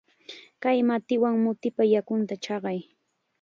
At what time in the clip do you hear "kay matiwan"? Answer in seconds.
0.61-1.35